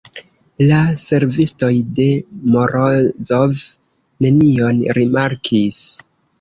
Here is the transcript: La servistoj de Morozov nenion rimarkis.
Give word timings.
La 0.69 0.77
servistoj 1.01 1.69
de 1.99 2.07
Morozov 2.57 3.55
nenion 4.27 4.83
rimarkis. 5.01 5.83